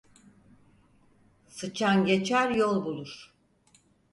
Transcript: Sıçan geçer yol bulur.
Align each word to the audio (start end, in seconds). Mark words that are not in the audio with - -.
Sıçan 1.55 2.05
geçer 2.05 2.49
yol 2.49 2.85
bulur. 2.85 3.33